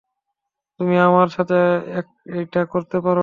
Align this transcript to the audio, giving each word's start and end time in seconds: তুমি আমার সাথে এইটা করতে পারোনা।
তুমি 0.79 0.95
আমার 0.99 1.27
সাথে 1.29 1.55
এইটা 2.33 2.59
করতে 2.65 2.97
পারোনা। 2.97 3.19